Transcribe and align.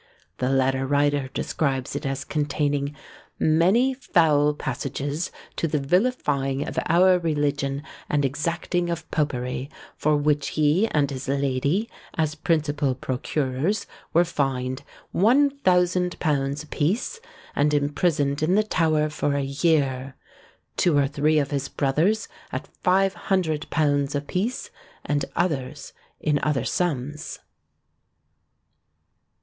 The 0.39 0.49
letter 0.49 0.87
writer 0.87 1.27
describes 1.31 1.95
it 1.95 2.07
as 2.07 2.25
containing 2.25 2.95
"many 3.37 3.93
foul 3.93 4.55
passages 4.55 5.29
to 5.57 5.67
the 5.67 5.77
vilifying 5.77 6.67
of 6.67 6.79
our 6.87 7.19
religion 7.19 7.83
and 8.09 8.25
exacting 8.25 8.89
of 8.89 9.07
popery, 9.11 9.69
for 9.95 10.17
which 10.17 10.47
he 10.57 10.87
and 10.87 11.11
his 11.11 11.27
lady, 11.27 11.87
as 12.15 12.33
principal 12.33 12.95
procurers, 12.95 13.85
were 14.11 14.25
fined 14.25 14.81
one 15.11 15.51
thousand 15.51 16.17
pounds 16.19 16.63
apiece, 16.63 17.19
and 17.55 17.71
imprisoned 17.71 18.41
in 18.41 18.55
the 18.55 18.63
Tower 18.63 19.07
for 19.07 19.35
a 19.35 19.43
year; 19.43 20.15
two 20.77 20.97
or 20.97 21.05
three 21.07 21.37
of 21.37 21.51
his 21.51 21.69
brothers 21.69 22.27
at 22.51 22.65
five 22.81 23.13
hundred 23.13 23.69
pounds 23.69 24.15
apiece, 24.15 24.71
and 25.05 25.25
others 25.35 25.93
in 26.19 26.39
other 26.41 26.65
sums." 26.65 27.37